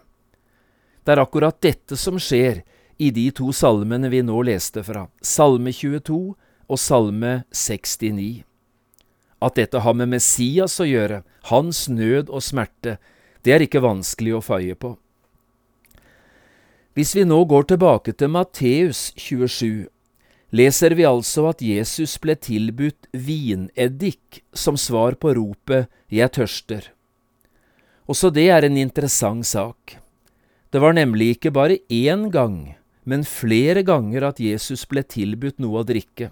Det 1.04 1.12
er 1.12 1.20
akkurat 1.20 1.58
dette 1.60 1.98
som 1.98 2.20
skjer 2.22 2.62
i 3.02 3.10
de 3.10 3.26
to 3.34 3.50
salmene 3.52 4.08
vi 4.12 4.22
nå 4.22 4.40
leste 4.46 4.84
fra, 4.86 5.08
Salme 5.20 5.74
22 5.74 6.34
og 6.70 6.78
Salme 6.80 7.42
69. 7.50 8.44
At 9.44 9.58
dette 9.58 9.82
har 9.84 9.96
med 9.98 10.14
Messias 10.14 10.78
å 10.80 10.86
gjøre, 10.88 11.24
hans 11.50 11.88
nød 11.90 12.30
og 12.30 12.44
smerte, 12.46 12.96
det 13.44 13.52
er 13.52 13.66
ikke 13.66 13.82
vanskelig 13.84 14.38
å 14.38 14.44
feie 14.44 14.78
på. 14.78 14.94
Hvis 16.94 17.12
vi 17.18 17.26
nå 17.26 17.40
går 17.50 17.66
tilbake 17.74 18.14
til 18.14 18.30
Matteus 18.30 19.10
27, 19.18 19.90
leser 20.54 20.94
vi 20.94 21.06
altså 21.08 21.48
at 21.50 21.62
Jesus 21.64 22.14
ble 22.22 22.36
tilbudt 22.38 23.08
vineddik 23.10 24.44
som 24.54 24.78
svar 24.78 25.18
på 25.18 25.34
ropet 25.34 25.90
Jeg 26.12 26.30
tørster. 26.36 26.92
Også 28.06 28.30
det 28.30 28.46
er 28.52 28.66
en 28.66 28.78
interessant 28.78 29.46
sak. 29.48 29.96
Det 30.70 30.82
var 30.82 30.94
nemlig 30.94 31.34
ikke 31.36 31.54
bare 31.54 31.80
én 31.88 32.28
gang, 32.30 32.76
men 33.04 33.26
flere 33.26 33.82
ganger 33.82 34.28
at 34.30 34.42
Jesus 34.42 34.84
ble 34.86 35.02
tilbudt 35.02 35.58
noe 35.62 35.82
å 35.82 35.88
drikke. 35.88 36.30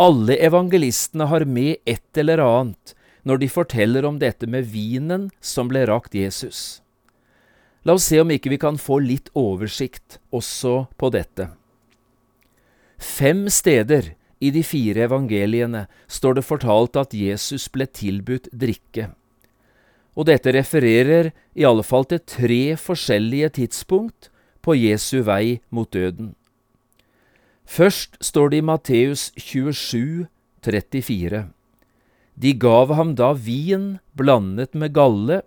Alle 0.00 0.38
evangelistene 0.40 1.28
har 1.28 1.44
med 1.44 1.76
et 1.84 2.18
eller 2.18 2.40
annet 2.42 2.94
når 3.22 3.42
de 3.42 3.52
forteller 3.52 4.06
om 4.08 4.18
dette 4.18 4.48
med 4.48 4.64
vinen 4.72 5.28
som 5.44 5.68
ble 5.68 5.84
rakt 5.90 6.16
Jesus. 6.16 6.80
La 7.84 7.94
oss 7.94 8.08
se 8.08 8.20
om 8.20 8.30
ikke 8.32 8.52
vi 8.52 8.60
kan 8.60 8.80
få 8.80 8.98
litt 9.04 9.28
oversikt 9.36 10.18
også 10.32 10.86
på 10.96 11.12
dette. 11.12 11.50
Fem 13.00 13.48
steder 13.48 14.12
i 14.40 14.50
de 14.52 14.62
fire 14.64 15.06
evangeliene 15.08 15.86
står 16.08 16.36
det 16.38 16.44
fortalt 16.44 16.98
at 17.00 17.16
Jesus 17.16 17.68
ble 17.72 17.86
tilbudt 17.88 18.50
drikke. 18.52 19.10
Og 20.16 20.26
dette 20.28 20.52
refererer 20.52 21.30
i 21.56 21.64
alle 21.64 21.84
fall 21.86 22.04
til 22.08 22.20
tre 22.28 22.62
forskjellige 22.76 23.54
tidspunkt 23.60 24.28
på 24.60 24.76
Jesu 24.76 25.22
vei 25.24 25.60
mot 25.72 25.88
døden. 25.92 26.34
Først 27.64 28.18
står 28.20 28.50
det 28.50 28.60
i 28.60 28.66
Matteus 28.66 29.30
27, 29.38 30.26
34. 30.66 31.44
De 32.40 32.52
gav 32.56 32.92
ham 32.98 33.14
da 33.16 33.30
vin 33.32 34.00
blandet 34.18 34.74
med 34.74 34.92
galle, 34.96 35.40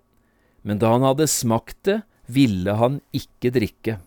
men 0.63 0.79
da 0.79 0.93
han 0.95 1.05
hadde 1.05 1.27
smakt 1.29 1.77
det, 1.85 2.01
ville 2.25 2.77
han 2.79 3.01
ikke 3.11 3.51
drikke. 3.51 3.97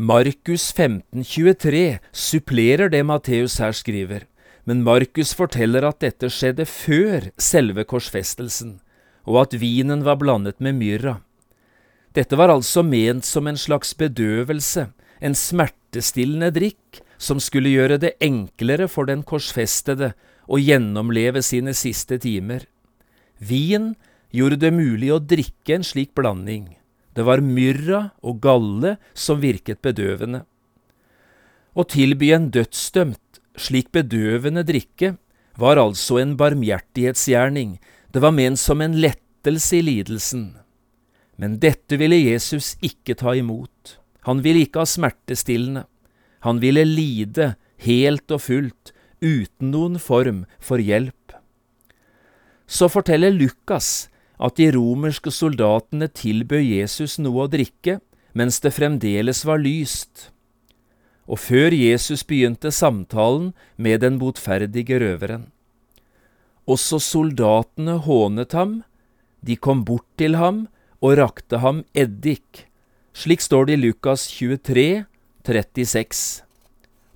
Markus 0.00 0.70
1523 0.72 1.98
supplerer 2.10 2.88
det 2.88 3.02
Matteus 3.04 3.58
her 3.60 3.74
skriver, 3.76 4.22
men 4.64 4.80
Markus 4.80 5.34
forteller 5.36 5.84
at 5.84 5.98
dette 6.00 6.30
skjedde 6.32 6.64
før 6.64 7.26
selve 7.36 7.84
korsfestelsen, 7.84 8.78
og 9.28 9.42
at 9.42 9.58
vinen 9.60 10.00
var 10.06 10.16
blandet 10.22 10.56
med 10.56 10.78
myrra. 10.78 11.18
Dette 12.16 12.40
var 12.40 12.48
altså 12.48 12.80
ment 12.80 13.28
som 13.28 13.44
en 13.44 13.60
slags 13.60 13.92
bedøvelse, 13.92 14.86
en 15.20 15.36
smertestillende 15.36 16.48
drikk 16.56 17.04
som 17.20 17.36
skulle 17.36 17.76
gjøre 17.76 18.00
det 18.00 18.16
enklere 18.24 18.88
for 18.88 19.04
den 19.04 19.20
korsfestede 19.20 20.14
å 20.48 20.56
gjennomleve 20.56 21.44
sine 21.44 21.76
siste 21.76 22.16
timer. 22.24 22.64
Vin 23.36 23.92
gjorde 24.32 24.62
det 24.64 24.72
mulig 24.72 25.12
å 25.12 25.20
drikke 25.20 25.76
en 25.76 25.84
slik 25.84 26.16
blanding. 26.16 26.70
Det 27.16 27.26
var 27.26 27.42
myrra 27.42 28.02
og 28.22 28.40
galle 28.42 28.96
som 29.14 29.42
virket 29.42 29.82
bedøvende. 29.82 30.44
Å 31.74 31.82
tilby 31.86 32.30
en 32.34 32.50
dødsdømt 32.54 33.40
slik 33.60 33.90
bedøvende 33.94 34.64
drikke 34.66 35.14
var 35.60 35.80
altså 35.80 36.20
en 36.20 36.36
barmhjertighetsgjerning, 36.40 37.78
det 38.10 38.22
var 38.22 38.34
ment 38.34 38.58
som 38.58 38.80
en 38.82 38.96
lettelse 38.98 39.78
i 39.78 39.84
lidelsen. 39.86 40.44
Men 41.40 41.58
dette 41.62 41.96
ville 42.00 42.18
Jesus 42.18 42.74
ikke 42.84 43.16
ta 43.16 43.34
imot. 43.38 43.96
Han 44.28 44.42
ville 44.44 44.66
ikke 44.66 44.82
ha 44.82 44.88
smertestillende. 44.88 45.86
Han 46.44 46.60
ville 46.60 46.84
lide 46.84 47.54
helt 47.84 48.32
og 48.32 48.42
fullt, 48.44 48.92
uten 49.20 49.72
noen 49.72 49.98
form 50.00 50.44
for 50.60 50.80
hjelp. 50.80 51.34
Så 52.70 52.88
forteller 52.88 53.34
Lukas 53.34 54.09
at 54.40 54.56
de 54.56 54.70
romerske 54.72 55.32
soldatene 55.34 56.08
tilbød 56.16 56.64
Jesus 56.64 57.18
noe 57.20 57.44
å 57.44 57.50
drikke 57.52 57.98
mens 58.32 58.60
det 58.64 58.72
fremdeles 58.76 59.42
var 59.44 59.60
lyst, 59.60 60.30
og 61.30 61.38
før 61.38 61.74
Jesus 61.74 62.22
begynte 62.26 62.72
samtalen 62.74 63.52
med 63.76 64.00
den 64.02 64.18
botferdige 64.22 64.98
røveren. 65.02 65.48
Også 66.70 67.00
soldatene 67.02 67.98
hånet 68.06 68.54
ham, 68.56 68.80
de 69.42 69.56
kom 69.56 69.84
bort 69.86 70.06
til 70.20 70.36
ham 70.38 70.66
og 71.00 71.16
rakte 71.20 71.60
ham 71.62 71.84
eddik. 71.94 72.66
Slik 73.16 73.42
står 73.42 73.68
det 73.68 73.78
i 73.78 73.82
Lukas 73.88 74.26
23, 74.30 75.04
36. 75.46 76.42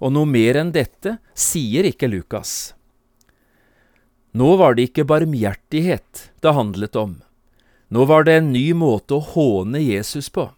Og 0.02 0.14
noe 0.14 0.28
mer 0.28 0.58
enn 0.60 0.72
dette 0.74 1.18
sier 1.38 1.86
ikke 1.86 2.10
Lukas. 2.10 2.74
Nå 4.34 4.56
var 4.58 4.74
det 4.74 4.88
ikke 4.88 5.06
barmhjertighet 5.06 6.28
det 6.42 6.52
handlet 6.56 6.96
om. 6.98 7.20
Nå 7.94 8.04
var 8.10 8.26
det 8.26 8.40
en 8.40 8.50
ny 8.50 8.72
måte 8.74 9.14
å 9.14 9.26
håne 9.34 9.78
Jesus 9.78 10.26
på. 10.34 10.48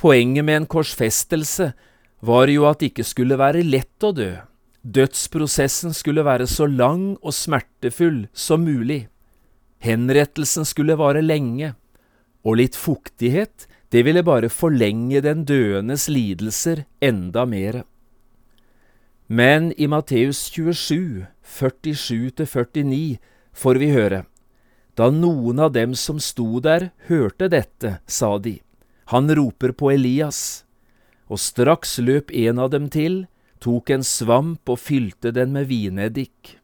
Poenget 0.00 0.46
med 0.48 0.62
en 0.62 0.68
korsfestelse 0.70 1.74
var 2.24 2.48
jo 2.48 2.64
at 2.68 2.80
det 2.80 2.94
ikke 2.94 3.04
skulle 3.04 3.36
være 3.40 3.66
lett 3.66 4.06
å 4.06 4.14
dø. 4.16 4.30
Dødsprosessen 4.80 5.92
skulle 5.92 6.24
være 6.24 6.46
så 6.48 6.64
lang 6.64 7.18
og 7.20 7.36
smertefull 7.36 8.24
som 8.32 8.64
mulig. 8.64 9.10
Henrettelsen 9.84 10.64
skulle 10.68 10.96
vare 10.96 11.20
lenge, 11.20 11.74
og 12.44 12.56
litt 12.60 12.76
fuktighet, 12.76 13.66
det 13.92 14.06
ville 14.06 14.24
bare 14.24 14.48
forlenge 14.48 15.20
den 15.24 15.44
døendes 15.44 16.06
lidelser 16.08 16.86
enda 17.04 17.44
mere. 17.44 17.84
Men 19.28 19.70
i 19.76 19.86
Matteus 19.86 20.48
27, 20.50 21.26
47–49 21.50 23.18
får 23.52 23.80
vi 23.82 23.90
høre, 23.90 24.24
da 24.94 25.10
noen 25.10 25.58
av 25.58 25.72
dem 25.74 25.94
som 25.98 26.20
sto 26.22 26.60
der, 26.62 26.90
hørte 27.08 27.48
dette, 27.50 27.98
sa 28.06 28.36
de, 28.38 28.60
han 29.10 29.30
roper 29.34 29.72
på 29.74 29.90
Elias. 29.94 30.64
Og 31.30 31.40
straks 31.42 31.98
løp 32.02 32.30
en 32.30 32.58
av 32.62 32.70
dem 32.70 32.88
til, 32.90 33.24
tok 33.62 33.90
en 33.90 34.04
svamp 34.06 34.70
og 34.70 34.78
fylte 34.78 35.32
den 35.34 35.54
med 35.54 35.66
vineddik. 35.70 36.56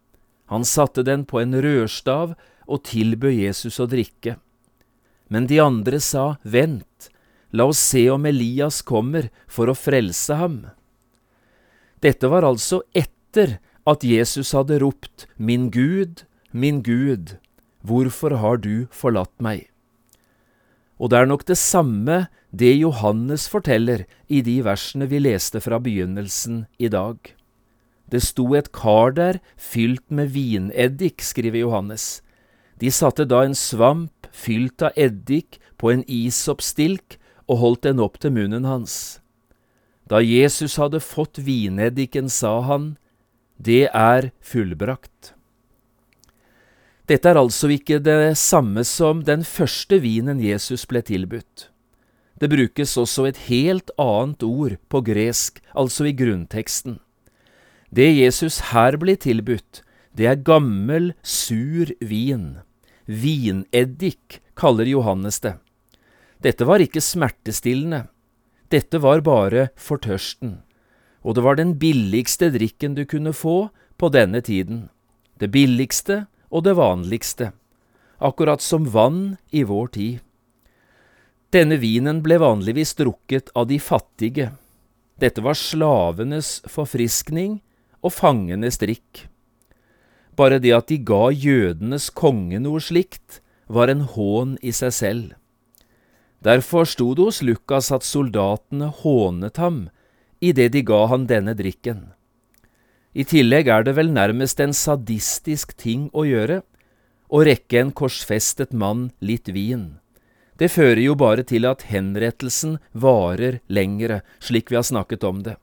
Han 0.50 0.64
satte 0.66 1.02
den 1.06 1.24
på 1.26 1.40
en 1.42 1.58
rørstav 1.62 2.36
og 2.66 2.84
tilbød 2.86 3.34
Jesus 3.34 3.80
å 3.82 3.88
drikke. 3.90 4.36
Men 5.26 5.48
de 5.50 5.58
andre 5.62 5.98
sa, 6.02 6.36
Vent, 6.42 7.10
la 7.50 7.66
oss 7.66 7.82
se 7.82 8.04
om 8.10 8.26
Elias 8.26 8.82
kommer 8.86 9.30
for 9.50 9.70
å 9.70 9.74
frelse 9.74 10.38
ham. 10.38 10.60
Dette 12.02 12.30
var 12.30 12.46
altså 12.46 12.84
etter 12.94 13.58
at 13.86 14.04
Jesus 14.04 14.52
hadde 14.52 14.80
ropt 14.82 15.26
Min 15.38 15.70
Gud, 15.70 16.24
min 16.52 16.82
Gud, 16.82 17.36
hvorfor 17.86 18.36
har 18.42 18.58
du 18.58 18.86
forlatt 18.90 19.34
meg? 19.38 19.68
Og 20.98 21.12
det 21.12 21.20
er 21.20 21.28
nok 21.30 21.44
det 21.46 21.58
samme 21.60 22.26
det 22.50 22.72
Johannes 22.80 23.46
forteller 23.52 24.06
i 24.32 24.40
de 24.40 24.62
versene 24.64 25.08
vi 25.10 25.20
leste 25.20 25.60
fra 25.60 25.78
begynnelsen 25.82 26.64
i 26.78 26.88
dag. 26.88 27.18
Det 28.10 28.22
sto 28.22 28.54
et 28.54 28.70
kar 28.72 29.12
der 29.12 29.40
fylt 29.58 30.04
med 30.10 30.32
vineddik, 30.32 31.20
skriver 31.22 31.66
Johannes. 31.66 32.22
De 32.80 32.90
satte 32.90 33.26
da 33.28 33.42
en 33.44 33.56
svamp 33.56 34.28
fylt 34.32 34.82
av 34.82 34.96
eddik 34.96 35.58
på 35.76 35.92
en 35.92 36.04
isoppstilk 36.08 37.18
og 37.46 37.60
holdt 37.62 37.86
den 37.88 38.02
opp 38.02 38.20
til 38.22 38.34
munnen 38.36 38.64
hans. 38.64 39.18
Da 40.06 40.22
Jesus 40.22 40.76
hadde 40.78 41.02
fått 41.02 41.40
vineddiken, 41.42 42.30
sa 42.30 42.60
han, 42.62 42.94
Det 43.56 43.86
er 43.88 44.30
fullbrakt. 44.44 45.32
Dette 47.06 47.30
er 47.30 47.38
altså 47.38 47.70
ikke 47.70 48.00
det 48.02 48.34
samme 48.38 48.82
som 48.84 49.22
den 49.24 49.44
første 49.46 50.00
vinen 50.02 50.40
Jesus 50.42 50.84
ble 50.90 51.04
tilbudt. 51.06 51.68
Det 52.36 52.50
brukes 52.52 52.96
også 53.00 53.28
et 53.30 53.38
helt 53.46 53.92
annet 53.96 54.42
ord 54.44 54.76
på 54.92 55.00
gresk, 55.06 55.62
altså 55.72 56.08
i 56.10 56.16
grunnteksten. 56.16 56.98
Det 57.88 58.10
Jesus 58.10 58.58
her 58.72 58.98
blir 59.00 59.16
tilbudt, 59.16 59.80
det 60.16 60.26
er 60.26 60.42
gammel, 60.42 61.14
sur 61.22 61.92
vin. 62.00 62.58
Vineddik 63.06 64.42
kaller 64.58 64.88
Johannes 64.90 65.40
det. 65.40 65.54
Dette 66.42 66.66
var 66.68 66.82
ikke 66.82 67.00
smertestillende, 67.00 68.08
dette 68.68 68.98
var 69.00 69.22
bare 69.24 69.68
for 69.78 70.02
tørsten, 70.02 70.58
og 71.26 71.34
det 71.34 71.42
var 71.42 71.58
den 71.58 71.74
billigste 71.74 72.52
drikken 72.54 72.94
du 72.94 73.02
kunne 73.08 73.34
få 73.34 73.68
på 73.98 74.10
denne 74.14 74.38
tiden, 74.46 74.86
det 75.42 75.50
billigste 75.50 76.26
og 76.54 76.62
det 76.68 76.76
vanligste, 76.78 77.50
akkurat 78.22 78.62
som 78.62 78.86
vann 78.94 79.34
i 79.50 79.64
vår 79.66 79.90
tid. 79.96 80.20
Denne 81.50 81.80
vinen 81.82 82.22
ble 82.22 82.38
vanligvis 82.38 82.94
drukket 82.98 83.50
av 83.58 83.66
de 83.66 83.80
fattige. 83.82 84.52
Dette 85.18 85.42
var 85.42 85.58
slavenes 85.58 86.60
forfriskning 86.70 87.58
og 88.04 88.14
fangenes 88.14 88.78
drikk. 88.78 89.26
Bare 90.36 90.60
det 90.62 90.74
at 90.76 90.90
de 90.92 91.00
ga 91.00 91.30
jødenes 91.32 92.10
konge 92.14 92.60
noe 92.62 92.82
slikt, 92.82 93.40
var 93.66 93.90
en 93.90 94.04
hån 94.14 94.54
i 94.62 94.70
seg 94.70 94.94
selv. 94.94 95.34
Derfor 96.44 96.86
sto 96.86 97.14
det 97.16 97.24
hos 97.26 97.42
Lukas 97.42 97.88
at 97.90 98.06
soldatene 98.06 98.92
hånet 99.00 99.58
ham 99.58 99.86
idet 100.48 100.72
de 100.74 100.82
ga 100.86 101.04
han 101.10 101.26
denne 101.30 101.54
drikken. 101.58 102.08
I 103.16 103.24
tillegg 103.24 103.68
er 103.72 103.86
det 103.86 103.96
vel 103.96 104.10
nærmest 104.12 104.60
en 104.60 104.74
sadistisk 104.76 105.72
ting 105.80 106.08
å 106.12 106.26
gjøre 106.28 106.60
å 107.32 107.42
rekke 107.46 107.80
en 107.80 107.92
korsfestet 107.96 108.74
mann 108.76 109.10
litt 109.24 109.48
vin. 109.48 109.96
Det 110.56 110.70
fører 110.72 111.02
jo 111.02 111.16
bare 111.18 111.44
til 111.44 111.66
at 111.68 111.84
henrettelsen 111.90 112.78
varer 112.92 113.60
lengre, 113.68 114.22
slik 114.40 114.70
vi 114.70 114.78
har 114.78 114.86
snakket 114.86 115.24
om 115.24 115.42
det. 115.44 115.56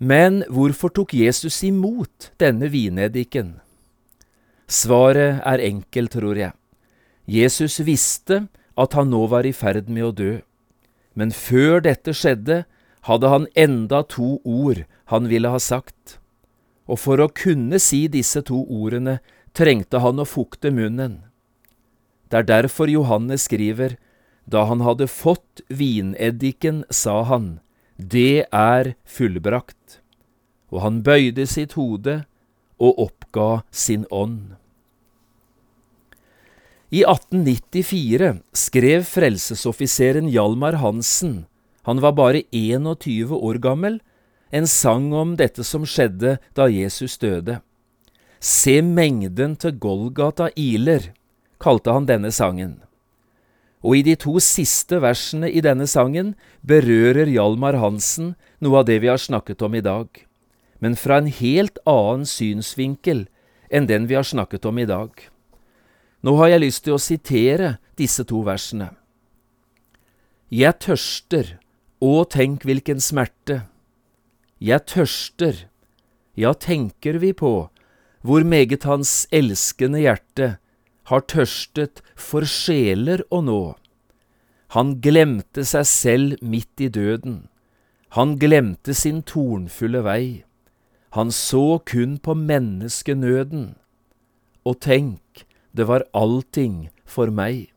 Men 0.00 0.42
hvorfor 0.48 0.92
tok 0.96 1.12
Jesus 1.16 1.60
imot 1.64 2.30
denne 2.40 2.68
vineddiken? 2.72 3.58
Svaret 4.70 5.40
er 5.44 5.64
enkelt, 5.66 6.14
tror 6.16 6.38
jeg. 6.40 6.56
Jesus 7.28 7.80
visste 7.84 8.46
at 8.80 8.94
han 8.96 9.10
nå 9.12 9.26
var 9.28 9.44
i 9.44 9.52
ferd 9.52 9.90
med 9.92 10.06
å 10.08 10.14
dø. 10.16 10.32
Men 11.12 11.32
før 11.34 11.82
dette 11.84 12.14
skjedde, 12.16 12.62
hadde 13.08 13.30
han 13.32 13.46
enda 13.54 14.02
to 14.02 14.38
ord 14.44 14.84
han 15.12 15.28
ville 15.30 15.48
ha 15.48 15.60
sagt, 15.60 16.18
og 16.90 17.00
for 17.00 17.22
å 17.22 17.30
kunne 17.32 17.80
si 17.82 18.06
disse 18.10 18.42
to 18.46 18.62
ordene 18.66 19.18
trengte 19.56 20.02
han 20.02 20.20
å 20.20 20.28
fukte 20.28 20.72
munnen. 20.74 21.20
Det 22.30 22.42
er 22.42 22.48
derfor 22.48 22.90
Johannes 22.90 23.48
skriver, 23.48 23.96
da 24.46 24.64
han 24.70 24.82
hadde 24.86 25.10
fått 25.10 25.62
vineddiken, 25.68 26.84
sa 26.90 27.22
han, 27.26 27.58
det 27.96 28.46
er 28.54 28.94
fullbrakt, 29.04 30.00
og 30.70 30.82
han 30.84 31.02
bøyde 31.06 31.46
sitt 31.50 31.74
hode 31.78 32.22
og 32.80 33.04
oppga 33.06 33.62
sin 33.70 34.06
ånd. 34.10 34.56
I 36.90 37.04
1894 37.06 38.40
skrev 38.56 39.04
frelsesoffiseren 39.06 40.30
Hjalmar 40.32 40.80
Hansen, 40.82 41.44
han 41.82 42.00
var 42.00 42.12
bare 42.12 42.42
21 42.52 43.32
år 43.32 43.58
gammel, 43.62 44.00
en 44.50 44.66
sang 44.66 45.12
om 45.14 45.36
dette 45.38 45.64
som 45.64 45.86
skjedde 45.86 46.38
da 46.58 46.68
Jesus 46.68 47.18
døde. 47.18 47.60
Se 48.40 48.80
mengden 48.82 49.56
til 49.60 49.76
Golgata 49.78 50.48
iler, 50.56 51.12
kalte 51.60 51.92
han 51.92 52.08
denne 52.08 52.32
sangen. 52.32 52.80
Og 53.80 54.00
i 54.00 54.04
de 54.04 54.16
to 54.20 54.36
siste 54.44 54.98
versene 55.00 55.48
i 55.48 55.62
denne 55.64 55.86
sangen 55.88 56.34
berører 56.66 57.30
Hjalmar 57.30 57.78
Hansen 57.80 58.34
noe 58.60 58.80
av 58.80 58.88
det 58.88 58.98
vi 59.00 59.08
har 59.08 59.20
snakket 59.20 59.62
om 59.64 59.76
i 59.76 59.84
dag, 59.84 60.08
men 60.80 60.96
fra 60.96 61.20
en 61.20 61.30
helt 61.32 61.80
annen 61.88 62.26
synsvinkel 62.28 63.26
enn 63.70 63.88
den 63.88 64.08
vi 64.10 64.18
har 64.18 64.26
snakket 64.26 64.66
om 64.68 64.80
i 64.80 64.88
dag. 64.88 65.12
Nå 66.20 66.36
har 66.36 66.52
jeg 66.52 66.64
lyst 66.66 66.84
til 66.84 66.96
å 66.96 67.00
sitere 67.00 67.78
disse 67.96 68.26
to 68.28 68.42
versene. 68.44 68.90
Jeg 70.52 70.76
tørster, 70.82 71.56
å 72.00 72.24
tenk 72.24 72.64
hvilken 72.64 73.00
smerte. 73.00 73.64
Jeg 74.60 74.86
tørster, 74.88 75.66
ja, 76.36 76.52
tenker 76.52 77.20
vi 77.20 77.32
på 77.36 77.68
hvor 78.20 78.44
meget 78.44 78.84
hans 78.84 79.24
elskende 79.32 80.02
hjerte 80.02 80.56
har 81.08 81.22
tørstet 81.28 82.02
for 82.16 82.44
sjeler 82.44 83.22
å 83.32 83.40
nå. 83.44 83.62
Han 84.76 84.98
glemte 85.02 85.64
seg 85.66 85.88
selv 85.88 86.44
midt 86.44 86.84
i 86.84 86.90
døden. 86.92 87.48
Han 88.16 88.36
glemte 88.38 88.94
sin 88.94 89.22
tornfulle 89.26 90.04
vei. 90.06 90.44
Han 91.16 91.32
så 91.34 91.80
kun 91.88 92.18
på 92.22 92.36
menneskenøden. 92.38 93.74
Og 94.62 94.78
tenk, 94.84 95.44
det 95.74 95.88
var 95.88 96.06
allting 96.14 96.90
for 97.04 97.32
meg. 97.34 97.72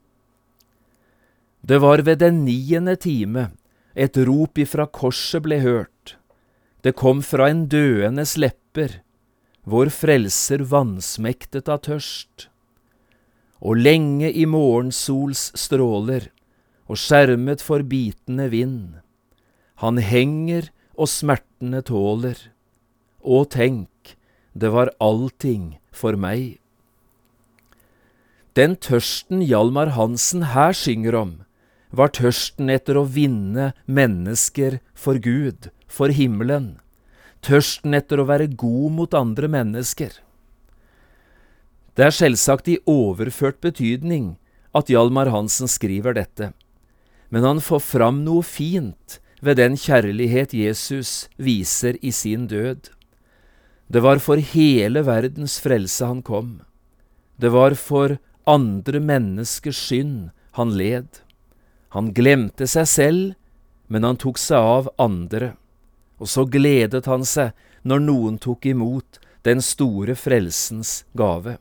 Det 1.64 1.80
var 1.82 2.04
ved 2.06 2.20
den 2.22 2.44
niende 2.46 2.96
time 3.00 3.54
et 3.96 4.18
rop 4.18 4.58
ifra 4.58 4.88
korset 4.90 5.44
ble 5.46 5.60
hørt. 5.62 6.16
Det 6.84 6.96
kom 7.00 7.22
fra 7.24 7.48
en 7.52 7.68
døendes 7.72 8.36
lepper, 8.38 9.02
vår 9.64 9.92
frelser 9.94 10.66
vansmektet 10.68 11.70
av 11.72 11.84
tørst. 11.86 12.50
Og 13.64 13.80
lenge 13.80 14.28
i 14.28 14.44
morgensols 14.50 15.52
stråler, 15.56 16.28
og 16.92 17.00
skjermet 17.00 17.64
for 17.64 17.86
bitende 17.88 18.50
vind. 18.52 19.00
Han 19.80 20.02
henger 20.04 20.68
og 21.00 21.08
smertene 21.08 21.80
tåler. 21.86 22.36
Å 23.24 23.46
tenk, 23.48 24.18
det 24.52 24.74
var 24.74 24.92
allting 25.00 25.78
for 25.96 26.20
meg. 26.20 26.60
Den 28.54 28.76
tørsten 28.76 29.42
Hjalmar 29.42 29.96
Hansen 29.96 30.52
her 30.52 30.76
synger 30.78 31.16
om, 31.18 31.32
var 31.94 32.10
tørsten 32.18 32.72
etter 32.74 32.98
å 32.98 33.06
vinne 33.06 33.72
mennesker 33.86 34.80
for 34.98 35.22
Gud, 35.22 35.70
for 35.88 36.10
himmelen, 36.10 36.80
tørsten 37.46 37.94
etter 37.94 38.20
å 38.20 38.28
være 38.30 38.50
god 38.50 38.96
mot 38.98 39.18
andre 39.18 39.50
mennesker. 39.52 40.16
Det 41.94 42.08
er 42.08 42.16
selvsagt 42.16 42.72
i 42.74 42.80
overført 42.90 43.60
betydning 43.62 44.34
at 44.74 44.90
Hjalmar 44.90 45.30
Hansen 45.30 45.70
skriver 45.70 46.18
dette, 46.18 46.50
men 47.30 47.46
han 47.46 47.62
får 47.62 47.84
fram 47.86 48.24
noe 48.26 48.42
fint 48.46 49.20
ved 49.44 49.60
den 49.62 49.78
kjærlighet 49.78 50.56
Jesus 50.58 51.28
viser 51.38 52.00
i 52.02 52.10
sin 52.16 52.48
død. 52.50 52.90
Det 53.94 54.02
var 54.02 54.22
for 54.24 54.42
hele 54.42 55.04
verdens 55.06 55.60
frelse 55.62 56.08
han 56.08 56.24
kom. 56.26 56.62
Det 57.38 57.52
var 57.54 57.76
for 57.78 58.18
andre 58.50 59.02
menneskers 59.04 59.78
synd 59.92 60.32
han 60.58 60.74
led. 60.78 61.23
Han 61.94 62.10
glemte 62.18 62.66
seg 62.70 62.88
selv, 62.90 63.34
men 63.88 64.06
han 64.08 64.18
tok 64.18 64.40
seg 64.42 64.58
av 64.58 64.90
andre, 65.02 65.54
og 66.18 66.30
så 66.32 66.46
gledet 66.50 67.06
han 67.06 67.26
seg 67.28 67.54
når 67.86 68.02
noen 68.08 68.40
tok 68.42 68.66
imot 68.66 69.20
den 69.46 69.62
store 69.62 70.16
frelsens 70.18 71.04
gave. 71.18 71.58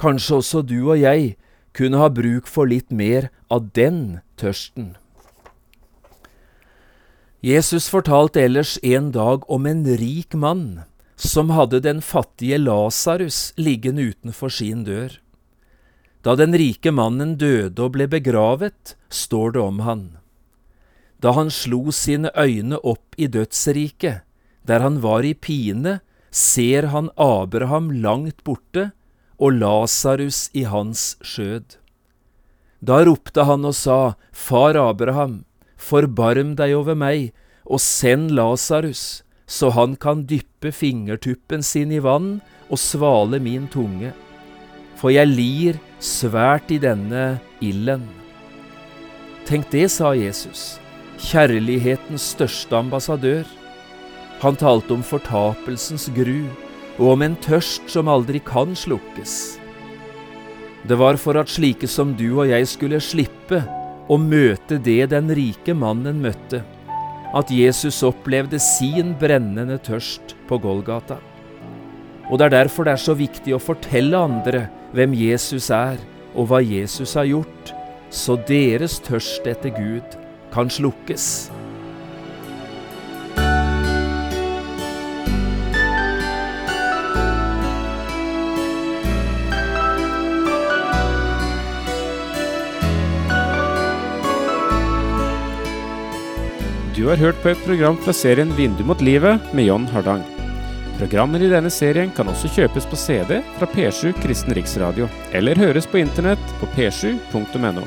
Kanskje 0.00 0.40
også 0.40 0.62
du 0.64 0.78
og 0.86 0.96
jeg 1.02 1.34
kunne 1.76 2.00
ha 2.00 2.08
bruk 2.08 2.48
for 2.48 2.70
litt 2.70 2.88
mer 2.88 3.28
av 3.52 3.68
den 3.76 4.20
tørsten. 4.40 4.94
Jesus 7.44 7.88
fortalte 7.88 8.40
ellers 8.44 8.78
en 8.84 9.12
dag 9.12 9.44
om 9.48 9.66
en 9.68 9.84
rik 10.00 10.34
mann 10.36 10.82
som 11.20 11.52
hadde 11.52 11.80
den 11.84 12.00
fattige 12.04 12.58
Lasarus 12.60 13.50
liggende 13.56 14.10
utenfor 14.12 14.52
sin 14.52 14.84
dør. 14.84 15.12
Da 16.22 16.36
den 16.36 16.52
rike 16.56 16.92
mannen 16.92 17.36
døde 17.40 17.80
og 17.80 17.94
ble 17.96 18.06
begravet, 18.10 18.94
står 19.08 19.56
det 19.56 19.62
om 19.62 19.80
han. 19.86 20.02
Da 21.20 21.32
han 21.36 21.52
slo 21.52 21.92
sine 21.92 22.32
øyne 22.36 22.80
opp 22.84 23.16
i 23.16 23.28
dødsriket, 23.28 24.22
der 24.64 24.84
han 24.84 25.00
var 25.04 25.24
i 25.24 25.34
pine, 25.34 26.00
ser 26.30 26.90
han 26.92 27.10
Abraham 27.16 27.90
langt 28.04 28.44
borte 28.44 28.90
og 29.40 29.56
Lasarus 29.56 30.48
i 30.52 30.66
hans 30.68 31.16
skjød. 31.24 31.76
Da 32.80 33.02
ropte 33.04 33.44
han 33.44 33.64
og 33.68 33.76
sa, 33.76 34.14
Far 34.32 34.76
Abraham, 34.76 35.44
forbarm 35.76 36.54
deg 36.56 36.76
over 36.76 36.96
meg, 36.96 37.32
og 37.64 37.80
send 37.80 38.32
Lasarus, 38.36 39.22
så 39.48 39.72
han 39.76 39.96
kan 40.00 40.24
dyppe 40.28 40.72
fingertuppen 40.72 41.64
sin 41.64 41.92
i 41.92 42.00
vann 42.04 42.38
og 42.68 42.80
svale 42.80 43.40
min 43.42 43.66
tunge 43.72 44.12
for 45.00 45.12
jeg 45.14 45.30
lir 45.32 45.78
svært 46.00 46.72
i 46.72 46.78
denne 46.80 47.38
ilden. 47.60 48.06
Tenk 49.48 49.68
det, 49.72 49.86
sa 49.92 50.14
Jesus, 50.16 50.80
kjærlighetens 51.20 52.30
største 52.34 52.76
ambassadør. 52.76 53.44
Han 54.40 54.56
talte 54.56 54.96
om 54.96 55.04
fortapelsens 55.04 56.08
gru 56.16 56.46
og 56.96 57.14
om 57.14 57.24
en 57.24 57.36
tørst 57.44 57.92
som 57.92 58.08
aldri 58.08 58.40
kan 58.44 58.72
slukkes. 58.76 59.60
Det 60.88 60.96
var 60.96 61.20
for 61.20 61.36
at 61.36 61.52
slike 61.52 61.88
som 61.88 62.14
du 62.16 62.30
og 62.30 62.48
jeg 62.48 62.68
skulle 62.68 63.00
slippe 63.04 63.60
å 64.10 64.16
møte 64.16 64.80
det 64.80 65.10
den 65.12 65.28
rike 65.36 65.76
mannen 65.76 66.22
møtte, 66.24 66.62
at 67.36 67.52
Jesus 67.52 68.00
opplevde 68.06 68.58
sin 68.58 69.12
brennende 69.20 69.76
tørst 69.84 70.34
på 70.48 70.58
Golgata. 70.62 71.20
Og 72.30 72.38
det 72.38 72.48
er 72.48 72.56
derfor 72.62 72.86
det 72.86 72.96
er 72.96 73.04
så 73.04 73.14
viktig 73.18 73.52
å 73.54 73.62
fortelle 73.62 74.16
andre 74.16 74.68
hvem 74.92 75.14
Jesus 75.14 75.70
er, 75.70 76.00
og 76.34 76.50
hva 76.50 76.60
Jesus 76.62 77.14
har 77.18 77.28
gjort, 77.28 77.72
så 78.10 78.38
deres 78.48 78.98
tørst 79.06 79.46
etter 79.46 79.74
Gud 79.74 80.18
kan 80.54 80.70
slukkes. 80.70 81.50
Du 97.00 97.06
har 97.08 97.16
hørt 97.16 97.38
på 97.40 97.48
et 97.48 97.62
program 97.64 97.96
fra 98.04 98.12
serien 98.12 98.50
Vindu 98.58 98.84
mot 98.84 99.00
livet 99.00 99.40
med 99.56 99.70
John 99.70 99.88
Hardang. 99.88 100.39
Programmer 101.00 101.40
i 101.40 101.46
denne 101.48 101.70
serien 101.72 102.10
kan 102.12 102.28
også 102.28 102.44
kjøpes 102.52 102.84
på 102.90 102.96
CD 103.00 103.38
fra 103.56 103.64
P7 103.72 104.12
Kristen 104.20 104.52
Riksradio, 104.52 105.06
eller 105.32 105.56
høres 105.56 105.86
på 105.88 105.96
internett 105.96 106.44
på 106.60 106.66
p7.no. 106.74 107.84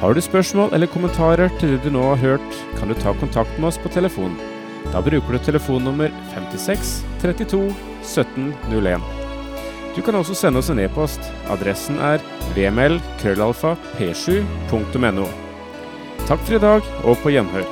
Har 0.00 0.16
du 0.16 0.20
spørsmål 0.24 0.72
eller 0.72 0.88
kommentarer 0.88 1.52
til 1.60 1.68
det 1.74 1.84
du 1.84 1.90
nå 1.92 2.00
har 2.06 2.16
hørt, 2.22 2.50
kan 2.78 2.88
du 2.88 2.94
ta 2.96 3.12
kontakt 3.20 3.52
med 3.58 3.68
oss 3.68 3.78
på 3.80 3.88
telefon. 3.92 4.32
Da 4.88 5.00
bruker 5.04 5.32
du 5.36 5.38
telefonnummer 5.44 6.08
56 6.32 7.04
32 7.20 7.68
17 8.00 8.56
01. 8.72 9.04
Du 9.94 10.02
kan 10.02 10.14
også 10.16 10.34
sende 10.34 10.58
oss 10.64 10.70
en 10.72 10.80
e-post. 10.80 11.20
Adressen 11.52 11.98
er 12.00 12.18
vml.krøllalfa.p7.no. 12.56 15.28
Takk 16.24 16.40
for 16.40 16.56
i 16.56 16.64
dag, 16.70 16.80
og 17.04 17.20
på 17.20 17.28
gjenhør. 17.36 17.68